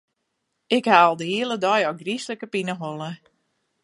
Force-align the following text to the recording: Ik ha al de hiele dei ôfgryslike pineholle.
Ik 0.67 0.85
ha 0.89 0.97
al 1.07 1.15
de 1.19 1.27
hiele 1.33 1.57
dei 1.65 1.81
ôfgryslike 1.89 2.47
pineholle. 2.53 3.11